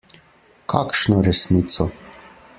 Kakšno 0.73 1.21
resnico? 1.29 1.91